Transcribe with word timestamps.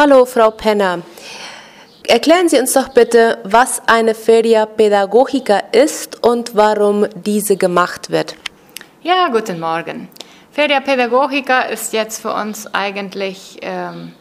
Hallo, 0.00 0.26
Frau 0.26 0.52
Penner. 0.52 1.02
Erklären 2.06 2.48
Sie 2.48 2.56
uns 2.60 2.72
doch 2.72 2.90
bitte, 2.90 3.38
was 3.42 3.82
eine 3.88 4.14
Feria 4.14 4.64
Pedagogica 4.64 5.58
ist 5.72 6.24
und 6.24 6.54
warum 6.54 7.08
diese 7.16 7.56
gemacht 7.56 8.08
wird. 8.08 8.36
Ja, 9.02 9.26
guten 9.26 9.58
Morgen. 9.58 10.06
Feria 10.52 10.78
Pedagogica 10.78 11.62
ist 11.62 11.92
jetzt 11.92 12.22
für 12.22 12.32
uns 12.32 12.72
eigentlich 12.72 13.58
ähm, 13.60 14.12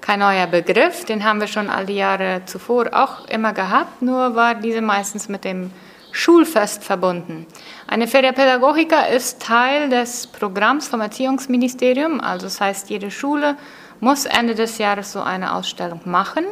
kein 0.00 0.20
neuer 0.20 0.46
Begriff. 0.46 1.04
Den 1.04 1.24
haben 1.24 1.40
wir 1.40 1.48
schon 1.48 1.68
all 1.68 1.86
die 1.86 1.96
Jahre 1.96 2.42
zuvor 2.46 2.90
auch 2.92 3.26
immer 3.26 3.52
gehabt, 3.52 4.00
nur 4.00 4.36
war 4.36 4.54
diese 4.54 4.82
meistens 4.82 5.28
mit 5.28 5.42
dem 5.42 5.72
Schulfest 6.12 6.84
verbunden. 6.84 7.46
Eine 7.86 8.06
Feria 8.06 8.32
Pedagogica 8.32 9.02
ist 9.02 9.40
Teil 9.40 9.88
des 9.88 10.26
Programms 10.26 10.88
vom 10.88 11.00
Erziehungsministerium, 11.00 12.20
also 12.20 12.46
das 12.46 12.60
heißt, 12.60 12.90
jede 12.90 13.10
Schule 13.10 13.56
muss 14.00 14.26
Ende 14.26 14.54
des 14.54 14.78
Jahres 14.78 15.12
so 15.12 15.20
eine 15.20 15.54
Ausstellung 15.54 16.00
machen. 16.04 16.44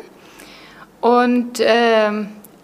Und 1.00 1.60
äh, 1.60 2.10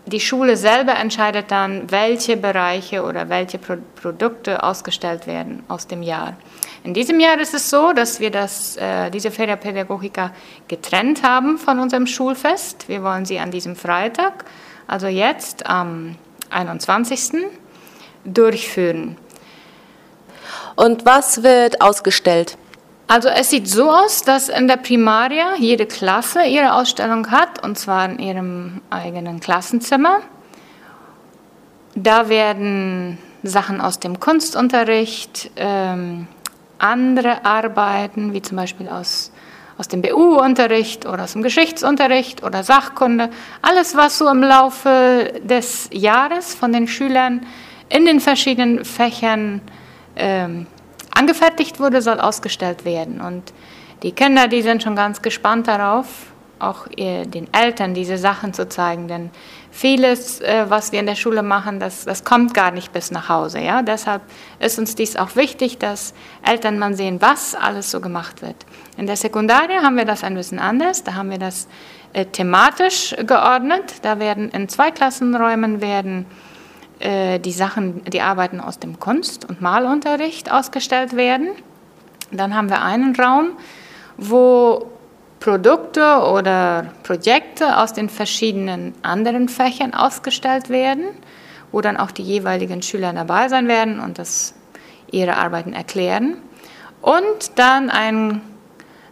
die 0.07 0.21
Schule 0.21 0.57
selber 0.57 0.95
entscheidet 0.97 1.51
dann, 1.51 1.91
welche 1.91 2.37
Bereiche 2.37 3.05
oder 3.05 3.29
welche 3.29 3.59
Pro 3.59 3.77
Produkte 3.95 4.63
ausgestellt 4.63 5.29
werden 5.29 5.63
aus 5.69 5.87
dem 5.87 6.03
Jahr. 6.03 6.37
In 6.83 6.93
diesem 6.93 7.21
Jahr 7.21 7.39
ist 7.39 7.55
es 7.55 7.71
so, 7.71 7.93
dass 7.93 8.19
wir 8.19 8.33
das, 8.33 8.77
äh, 8.77 9.11
diese 9.11 9.31
Feria 9.31 9.55
Pedagogica 9.55 10.33
getrennt 10.67 11.23
haben 11.23 11.57
von 11.57 11.79
unserem 11.79 12.09
Schulfest. 12.09 12.89
Wir 12.89 13.05
wollen 13.05 13.25
sie 13.25 13.39
an 13.39 13.53
diesem 13.53 13.77
Freitag, 13.77 14.45
also 14.89 15.07
jetzt 15.07 15.67
am 15.67 16.17
21. 16.53 17.47
durchführen. 18.25 19.17
Und 20.77 21.05
was 21.05 21.43
wird 21.43 21.81
ausgestellt? 21.81 22.57
Also 23.09 23.29
es 23.29 23.51
sieht 23.51 23.69
so 23.69 23.91
aus, 23.91 24.23
dass 24.23 24.49
in 24.49 24.69
der 24.69 24.79
Primaria 24.79 25.55
jede 25.59 25.87
Klasse 25.87 26.45
ihre 26.45 26.73
Ausstellung 26.75 27.31
hat, 27.31 27.63
und 27.63 27.79
zwar 27.79 28.07
in 28.07 28.19
ihrem 28.19 28.81
eigenen 28.89 29.41
Klassenzimmer. 29.41 30.21
Da 31.95 32.29
werden 32.31 33.19
Sachen 33.43 33.81
aus 33.81 33.99
dem 33.99 34.19
Kunstunterricht, 34.19 35.51
ähm, 35.57 36.27
andere 36.79 37.45
Arbeiten, 37.45 38.33
wie 38.33 38.41
zum 38.41 38.57
Beispiel 38.57 38.89
aus, 38.89 39.31
aus 39.83 39.89
dem 39.89 40.01
BU-Unterricht 40.01 41.07
oder 41.07 41.25
aus 41.25 41.33
dem 41.33 41.43
Geschichtsunterricht 41.43 42.45
oder 42.45 42.63
Sachkunde, 42.63 43.31
alles, 43.63 43.97
was 43.97 44.17
so 44.17 44.29
im 44.29 44.41
Laufe 44.41 45.41
des 45.43 45.89
Jahres 45.91 46.55
von 46.55 46.73
den 46.73 46.87
Schülern 46.87 47.45
in 47.89 48.07
den 48.07 48.21
verschiedenen 48.21 48.85
Fächern 48.85 49.61
ähm, 50.15 50.69
angefertigt 51.11 51.81
wurde, 51.81 52.01
soll 52.01 52.21
ausgestellt 52.21 52.85
werden. 52.85 53.21
Und 53.21 53.53
die 54.05 54.13
Kinder, 54.13 54.47
die 54.47 54.63
sind 54.63 54.85
schon 54.85 54.95
ganz 54.95 55.21
gespannt 55.21 55.67
darauf, 55.67 56.07
auch 56.63 56.87
den 56.89 57.53
Eltern 57.53 57.95
diese 57.95 58.19
Sachen 58.19 58.55
zu 58.55 58.69
zeigen, 58.69 59.09
denn 59.09 59.31
vieles, 59.73 60.41
äh, 60.41 60.67
was 60.69 60.93
wir 60.93 61.01
in 61.01 61.07
der 61.07 61.15
Schule 61.15 61.43
machen, 61.43 61.81
das, 61.81 62.05
das 62.05 62.25
kommt 62.25 62.55
gar 62.55 62.71
nicht 62.71 62.93
bis 62.93 63.11
nach 63.11 63.29
Hause. 63.29 63.59
Ja? 63.59 63.83
Deshalb 63.83 64.23
ist 64.61 64.79
uns 64.79 64.95
dies 64.95 65.17
auch 65.17 65.35
wichtig, 65.35 65.79
dass 65.79 66.15
Eltern 66.47 66.79
mal 66.79 66.95
sehen, 66.95 67.21
was 67.21 67.55
alles 67.55 67.91
so 67.91 68.01
gemacht 68.01 68.43
wird. 68.43 68.57
In 68.97 69.07
der 69.07 69.17
Sekundarie 69.17 69.79
haben 69.83 69.97
wir 69.97 70.05
das 70.05 70.23
ein 70.23 70.35
bisschen 70.35 70.59
anders. 70.59 71.03
Da 71.05 71.15
haben 71.15 71.31
wir 71.31 71.39
das 71.39 71.67
äh, 72.13 72.27
thematisch 72.27 73.17
geordnet. 73.27 73.95
Da 74.03 74.19
werden 74.19 74.51
in 74.51 74.69
zwei 74.69 74.91
Klassenräumen 74.91 75.81
werden 75.81 76.27
äh, 77.01 77.41
die 77.41 77.53
Sachen, 77.53 78.05
die 78.05 78.21
Arbeiten 78.21 78.61
aus 78.61 78.79
dem 78.79 79.01
Kunst- 79.01 79.49
und 79.49 79.63
Malunterricht 79.63 80.53
ausgestellt 80.53 81.17
werden. 81.17 81.49
Dann 82.31 82.55
haben 82.55 82.69
wir 82.69 82.83
einen 82.83 83.17
Raum, 83.17 83.53
wo 84.19 84.87
Produkte 85.43 86.21
oder 86.21 86.87
Projekte 87.03 87.79
aus 87.79 87.93
den 87.93 88.09
verschiedenen 88.09 88.95
anderen 89.03 89.49
Fächern 89.49 89.93
ausgestellt 89.93 90.69
werden, 90.69 91.07
wo 91.73 91.81
dann 91.81 91.97
auch 91.97 92.13
die 92.13 92.23
jeweiligen 92.23 92.81
Schüler 92.81 93.13
dabei 93.13 93.49
sein 93.49 93.67
werden 93.67 93.99
und 93.99 94.21
das, 94.21 94.55
ihre 95.11 95.37
Arbeiten 95.37 95.73
erklären. 95.73 96.37
Und 97.01 97.59
dann 97.59 97.91
ein 97.91 98.41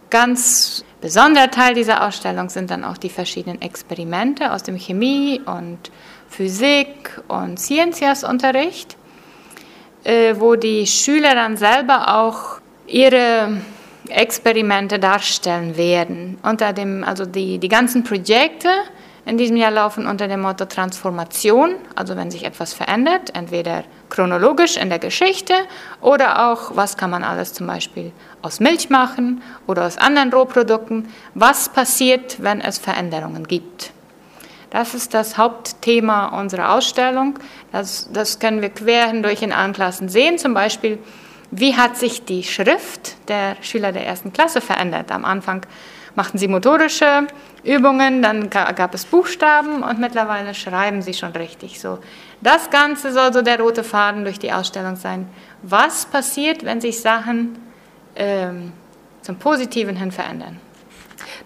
ganz 0.09 0.85
besonderer 1.01 1.51
Teil 1.51 1.73
dieser 1.73 2.07
Ausstellung 2.07 2.49
sind 2.49 2.71
dann 2.71 2.85
auch 2.85 2.97
die 2.97 3.09
verschiedenen 3.09 3.61
Experimente 3.61 4.53
aus 4.53 4.63
dem 4.63 4.77
Chemie- 4.77 5.41
und 5.45 5.91
Physik 6.29 7.21
und 7.27 7.59
Scienzias-Unterricht, 7.59 8.95
äh, 10.05 10.35
wo 10.37 10.55
die 10.55 10.87
Schüler 10.87 11.35
dann 11.35 11.57
selber 11.57 12.15
auch 12.15 12.61
ihre 12.87 13.57
Experimente 14.11 14.99
darstellen 14.99 15.77
werden. 15.77 16.37
Unter 16.43 16.73
dem, 16.73 17.03
also 17.03 17.25
die, 17.25 17.57
die 17.57 17.67
ganzen 17.67 18.03
Projekte 18.03 18.69
in 19.25 19.37
diesem 19.37 19.55
Jahr 19.55 19.71
laufen 19.71 20.07
unter 20.07 20.27
dem 20.27 20.41
Motto 20.41 20.65
Transformation, 20.65 21.75
also 21.95 22.15
wenn 22.15 22.31
sich 22.31 22.43
etwas 22.43 22.73
verändert, 22.73 23.35
entweder 23.35 23.83
chronologisch 24.09 24.77
in 24.77 24.89
der 24.89 24.99
Geschichte 24.99 25.53
oder 26.01 26.51
auch, 26.51 26.75
was 26.75 26.97
kann 26.97 27.11
man 27.11 27.23
alles 27.23 27.53
zum 27.53 27.67
Beispiel 27.67 28.11
aus 28.41 28.59
Milch 28.59 28.89
machen 28.89 29.43
oder 29.67 29.85
aus 29.85 29.97
anderen 29.97 30.33
Rohprodukten, 30.33 31.07
was 31.35 31.69
passiert, 31.69 32.41
wenn 32.41 32.61
es 32.61 32.79
Veränderungen 32.79 33.47
gibt. 33.47 33.91
Das 34.71 34.93
ist 34.93 35.13
das 35.13 35.37
Hauptthema 35.37 36.39
unserer 36.39 36.73
Ausstellung. 36.73 37.37
Das, 37.71 38.09
das 38.11 38.39
können 38.39 38.61
wir 38.61 38.69
quer 38.69 39.07
hindurch 39.07 39.41
in 39.41 39.51
allen 39.51 39.73
Klassen 39.73 40.07
sehen. 40.07 40.37
Zum 40.37 40.53
Beispiel, 40.53 40.97
wie 41.51 41.75
hat 41.75 41.97
sich 41.97 42.23
die 42.23 42.43
Schrift 42.43 43.15
der 43.27 43.57
Schüler 43.61 43.91
der 43.91 44.05
ersten 44.05 44.31
Klasse 44.31 44.61
verändert? 44.61 45.11
Am 45.11 45.25
Anfang 45.25 45.65
machten 46.15 46.37
sie 46.37 46.47
motorische 46.47 47.27
Übungen, 47.63 48.21
dann 48.21 48.49
gab 48.49 48.93
es 48.93 49.05
Buchstaben 49.05 49.83
und 49.83 49.99
mittlerweile 49.99 50.53
schreiben 50.53 51.01
sie 51.01 51.13
schon 51.13 51.31
richtig 51.33 51.79
so. 51.79 51.99
Das 52.41 52.69
Ganze 52.69 53.11
soll 53.11 53.33
so 53.33 53.41
der 53.41 53.59
rote 53.59 53.83
Faden 53.83 54.23
durch 54.23 54.39
die 54.39 54.51
Ausstellung 54.51 54.95
sein. 54.95 55.27
Was 55.61 56.05
passiert, 56.05 56.65
wenn 56.65 56.81
sich 56.81 57.01
Sachen 57.01 57.59
ähm, 58.15 58.73
zum 59.21 59.37
Positiven 59.37 59.95
hin 59.95 60.11
verändern? 60.11 60.59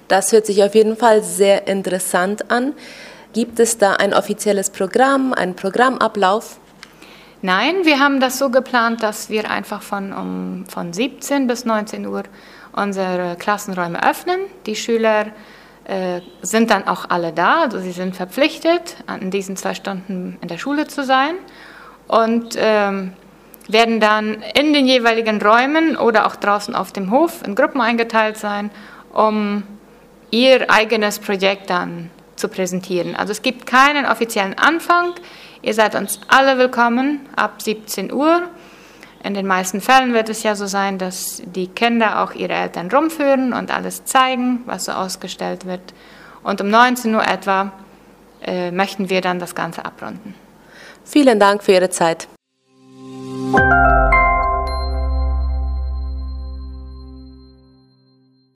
Das 0.07 0.31
hört 0.31 0.45
sich 0.45 0.63
auf 0.63 0.75
jeden 0.75 0.95
Fall 0.95 1.23
sehr 1.23 1.67
interessant 1.67 2.49
an. 2.49 2.73
Gibt 3.33 3.59
es 3.59 3.77
da 3.77 3.93
ein 3.93 4.13
offizielles 4.13 4.69
Programm, 4.69 5.33
einen 5.33 5.55
Programmablauf? 5.55 6.59
Nein, 7.45 7.75
wir 7.83 7.99
haben 7.99 8.19
das 8.19 8.39
so 8.39 8.49
geplant, 8.49 9.03
dass 9.03 9.29
wir 9.29 9.51
einfach 9.51 9.83
von, 9.83 10.13
um, 10.13 10.65
von 10.67 10.93
17 10.93 11.45
bis 11.45 11.63
19 11.63 12.07
Uhr 12.07 12.23
unsere 12.71 13.35
Klassenräume 13.37 14.01
öffnen. 14.03 14.39
Die 14.65 14.75
Schüler 14.75 15.27
äh, 15.83 16.21
sind 16.41 16.71
dann 16.71 16.87
auch 16.87 17.07
alle 17.07 17.33
da, 17.33 17.61
also 17.61 17.79
sie 17.79 17.91
sind 17.91 18.15
verpflichtet, 18.15 18.95
an 19.05 19.29
diesen 19.29 19.57
zwei 19.57 19.75
Stunden 19.75 20.39
in 20.41 20.47
der 20.47 20.57
Schule 20.57 20.87
zu 20.87 21.03
sein 21.03 21.35
und 22.07 22.55
ähm, 22.57 23.13
werden 23.67 23.99
dann 23.99 24.41
in 24.55 24.73
den 24.73 24.87
jeweiligen 24.87 25.39
Räumen 25.39 25.97
oder 25.97 26.25
auch 26.25 26.37
draußen 26.37 26.73
auf 26.73 26.93
dem 26.93 27.11
Hof 27.11 27.43
in 27.45 27.53
Gruppen 27.53 27.79
eingeteilt 27.79 28.37
sein, 28.37 28.71
um 29.13 29.61
ihr 30.31 30.71
eigenes 30.71 31.19
Projekt 31.19 31.69
dann 31.69 32.09
zu 32.37 32.47
präsentieren. 32.47 33.15
Also 33.15 33.33
es 33.33 33.43
gibt 33.43 33.67
keinen 33.67 34.07
offiziellen 34.07 34.57
Anfang. 34.57 35.13
Ihr 35.65 35.73
seid 35.73 35.95
uns 35.95 36.19
alle 36.27 36.59
willkommen 36.59 37.27
ab 37.35 37.59
17 37.59 38.13
Uhr. 38.13 38.43
In 39.23 39.33
den 39.33 39.47
meisten 39.47 39.81
Fällen 39.81 40.13
wird 40.13 40.29
es 40.29 40.43
ja 40.43 40.53
so 40.53 40.67
sein, 40.67 40.99
dass 40.99 41.41
die 41.43 41.65
Kinder 41.65 42.21
auch 42.21 42.33
ihre 42.33 42.53
Eltern 42.53 42.91
rumführen 42.91 43.51
und 43.51 43.75
alles 43.75 44.05
zeigen, 44.05 44.61
was 44.67 44.85
so 44.85 44.91
ausgestellt 44.91 45.65
wird. 45.65 45.81
Und 46.43 46.61
um 46.61 46.69
19 46.69 47.15
Uhr 47.15 47.27
etwa 47.27 47.71
äh, 48.43 48.69
möchten 48.69 49.09
wir 49.09 49.21
dann 49.21 49.39
das 49.39 49.55
Ganze 49.55 49.83
abrunden. 49.83 50.35
Vielen 51.03 51.39
Dank 51.39 51.63
für 51.63 51.71
Ihre 51.71 51.89
Zeit. 51.89 52.27